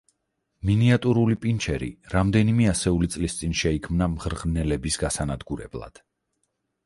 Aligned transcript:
მინიატურული 0.69 1.35
პინჩერი 1.43 1.89
რამდენიმე 2.13 2.65
ასეული 2.71 3.11
წლის 3.15 3.37
წინ 3.41 3.53
შეიქმნა 3.61 4.07
მღრღნელების 4.15 4.97
გასანადგურებლად. 5.05 6.03